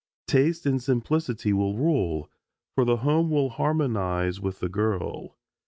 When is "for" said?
2.73-2.85